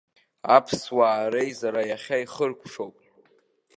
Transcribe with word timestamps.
Аԥсуаа 0.55 1.31
реизара 1.33 1.81
иахьа 1.85 2.17
ихыркәшоуп. 2.23 2.95